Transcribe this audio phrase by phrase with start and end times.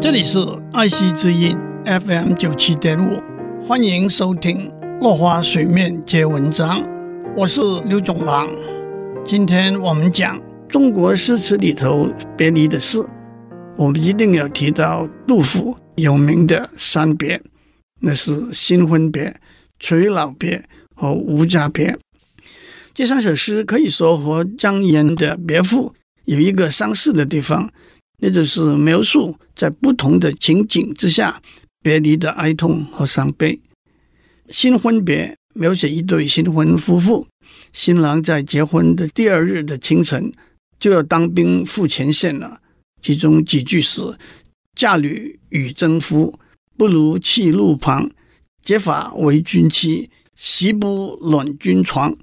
[0.00, 0.38] 这里是
[0.72, 3.22] 爱惜之音 FM 九七点五，
[3.62, 6.82] 欢迎收听《落花水面皆文章》，
[7.36, 8.48] 我是刘总郎。
[9.26, 10.40] 今天我们讲
[10.70, 12.98] 中国诗词里头别离的诗，
[13.76, 17.38] 我们一定要提到杜甫有名的三别，
[18.00, 19.38] 那是新婚别、
[19.78, 20.64] 垂老别
[20.94, 21.94] 和无家别。
[22.94, 25.92] 这三首诗可以说和张炎的别赋
[26.24, 27.70] 有一个相似的地方，
[28.20, 31.42] 那就是描述在不同的情景之下
[31.82, 33.60] 别离的哀痛和伤悲。
[34.48, 37.26] 新婚别描写一对新婚夫妇，
[37.72, 40.32] 新郎在结婚的第二日的清晨
[40.78, 42.60] 就要当兵赴前线了，
[43.02, 44.02] 其中几句是
[44.76, 46.38] ：“嫁女与征夫，
[46.76, 48.10] 不如弃路旁。
[48.62, 52.16] 结发为君妻，席不暖军床。”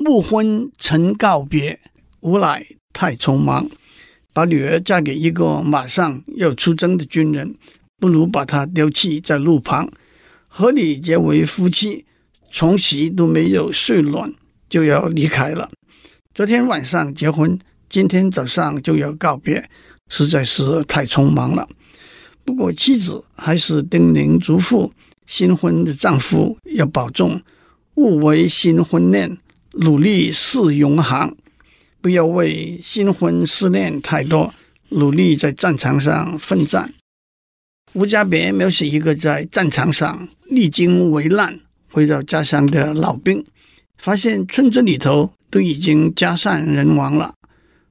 [0.00, 1.78] 暮昏晨告别，
[2.20, 3.70] 无奈太匆忙。
[4.34, 7.54] 把女儿嫁给一个马上要出征的军人，
[7.98, 9.88] 不如把她丢弃在路旁。
[10.48, 12.04] 和你结为夫妻，
[12.50, 14.34] 床席都没有睡暖，
[14.68, 15.70] 就要离开了。
[16.34, 19.70] 昨天晚上结婚，今天早上就要告别，
[20.08, 21.68] 实在是太匆忙了。
[22.44, 24.90] 不过妻子还是叮咛嘱咐
[25.26, 27.40] 新婚的丈夫要保重，
[27.94, 29.38] 勿为新婚恋。
[29.76, 31.36] 努力似永恒，
[32.04, 34.52] 不要为新婚思念太多，
[34.90, 36.92] 努力在战场上奋战。
[37.94, 41.58] 无家别描写一个在战场上历经危难
[41.90, 43.42] 回到家乡的老兵，
[43.96, 47.32] 发现村子里头都已经家散人亡了。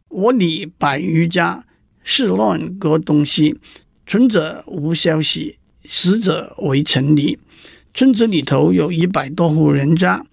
[0.09, 1.65] 我里百余家，
[2.03, 3.57] 世乱各东西，
[4.05, 7.39] 存者无消息，死者为城里。
[7.95, 10.23] 村子里头有一百多户人家。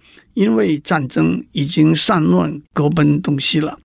[0.41, 3.79] 因为战争已经散乱各奔东西了，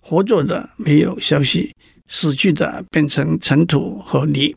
[0.00, 1.72] 活着的没有消息，
[2.08, 4.56] 死去的变成尘土和泥。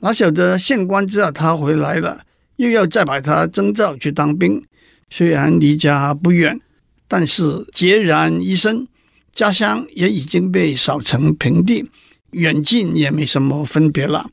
[0.00, 2.22] 哪晓得县官知道他回来了，
[2.56, 4.60] 又要再把他征召去当兵。
[5.08, 6.60] 虽然离家不远，
[7.06, 8.88] 但是孑然一身，
[9.32, 11.88] 家乡也已经被扫成平地，
[12.32, 14.28] 远近也没什么分别了。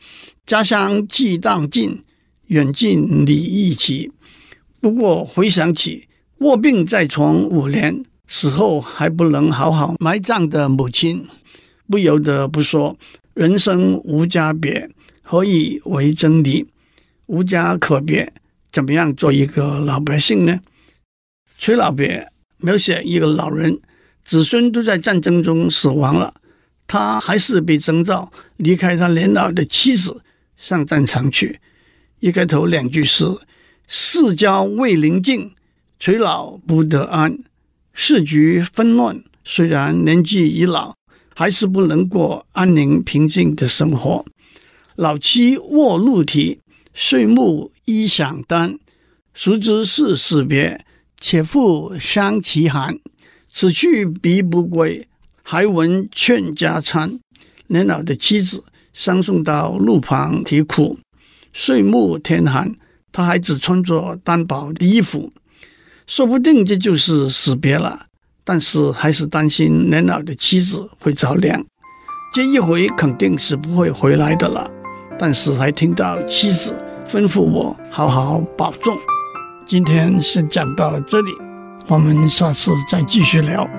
[0.48, 2.04] 家乡既当尽，
[2.48, 4.12] 远近礼亦齐。
[4.82, 6.09] 不过回想起。
[6.40, 11.28] 卧病在床五年，死后还不能好好埋葬的母亲，
[11.90, 12.98] 不由得不说：
[13.34, 14.90] 人生无家别，
[15.22, 16.66] 何以为真离？
[17.26, 18.32] 无家可别，
[18.72, 20.62] 怎么样做一个老百姓呢？
[21.58, 23.78] 崔老别描写一个老人，
[24.24, 26.34] 子孙都在战争中死亡了，
[26.88, 30.22] 他还是被征召离开他年老的妻子
[30.56, 31.60] 上战场去。
[32.22, 33.26] 一开头两句诗：
[33.88, 35.52] 世交未临尽。
[36.00, 37.40] 垂老不得安，
[37.92, 39.22] 世局纷乱。
[39.44, 40.96] 虽然年纪已老，
[41.36, 44.26] 还是不能过安宁平静的生活。
[44.96, 46.62] 老妻卧鹿啼，
[46.94, 48.80] 岁暮衣响单。
[49.34, 50.86] 孰知是死别，
[51.20, 52.98] 且复伤其寒。
[53.50, 55.06] 此去彼不归，
[55.44, 57.20] 还闻劝家餐。
[57.68, 60.98] 年老的妻子相送到路旁啼哭，
[61.52, 62.74] 岁暮天寒，
[63.12, 65.34] 他还只穿着单薄的衣服。
[66.10, 68.08] 说不定这就是死别了，
[68.44, 71.64] 但是还是担心年老的妻子会着凉。
[72.34, 74.68] 这一回肯定是不会回来的了，
[75.20, 76.74] 但是还听到妻子
[77.08, 78.98] 吩咐我好好保重。
[79.68, 81.30] 今天先讲到这里，
[81.86, 83.70] 我们下次再继续聊。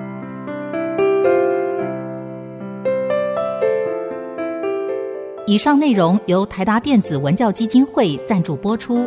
[5.45, 9.05] 以上内容由台达电子文教基金会赞助播出。